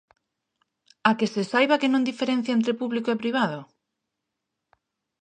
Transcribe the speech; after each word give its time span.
¿A 1.09 1.11
que 1.17 1.27
se 1.33 1.43
saiba 1.51 1.79
que 1.81 1.91
non 1.93 2.07
diferencia 2.09 2.55
entre 2.57 2.77
público 2.81 3.09
e 3.11 3.21
privado? 3.23 3.59